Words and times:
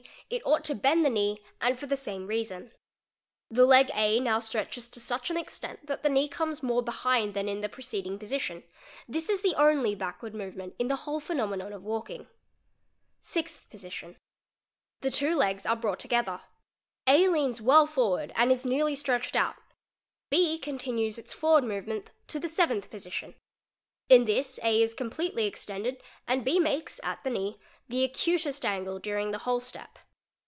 1t 0.31 0.41
ought 0.45 0.63
to 0.63 0.73
bend 0.73 1.03
the 1.03 1.09
knee 1.09 1.43
and 1.59 1.77
for 1.77 1.87
the 1.87 1.97
same 1.97 2.25
reason. 2.25 2.71
The 3.49 3.65
leg 3.65 3.91
A 3.93 4.17
now 4.17 4.39
stretches 4.39 4.87
to 4.87 5.01
such 5.01 5.29
an 5.29 5.35
| 5.37 5.37
extent 5.37 5.87
that 5.87 6.03
the 6.03 6.09
knee 6.09 6.29
comes 6.29 6.63
more 6.63 6.81
behind 6.81 7.33
than 7.33 7.49
in 7.49 7.59
the 7.59 7.67
preceding 7.67 8.17
position; 8.17 8.59
Fahne 8.59 8.63
| 8.63 8.63
CR 8.63 8.63
pmidiin 8.63 8.63
SB 8.63 8.63
lhnhtest 8.63 8.79
Bem 8.79 8.79
riAk 8.79 9.13
3 9.13 9.13
3 9.13 9.13
this 9.13 9.29
is 9.29 9.41
the 9.41 9.55
only 9.61 9.95
backward 9.95 10.33
movement 10.33 10.75
in 10.79 10.87
the 10.87 10.95
whole 10.95 11.19
phenomenon 11.19 11.73
of 11.73 11.83
walking._ 11.83 12.23
Sixth 13.19 13.69
Position—The 13.69 15.11
two 15.11 15.35
legs 15.35 15.65
are 15.65 15.75
brought 15.75 15.99
together. 15.99 16.39
A 17.05 17.27
leans 17.27 17.61
well 17.61 17.85
forward 17.85 18.31
and 18.33 18.53
is 18.53 18.63
nearly 18.65 18.95
stretched 18.95 19.35
out, 19.35 19.57
B 20.29 20.57
continues 20.57 21.17
its 21.17 21.33
forward 21.33 21.65
movement 21.65 22.11
(0 22.29 22.41
the_ 22.43 22.47
Seventh 22.49 22.89
Position—In 22.89 24.23
this 24.23 24.61
A 24.63 24.81
is 24.81 24.93
completely 24.93 25.45
extended 25.45 26.01
and 26.25 26.45
B 26.45 26.57
makes 26.57 27.01
at 27.03 27.21
the 27.25 27.29
knee 27.29 27.59
the 27.89 28.05
acutest 28.05 28.65
angle 28.65 28.97
during 28.97 29.31
the 29.31 29.39
whole 29.39 29.59
step. 29.59 29.99